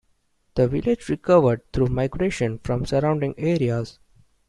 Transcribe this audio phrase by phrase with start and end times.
[0.55, 3.99] The village recovered through migration from surrounding areas.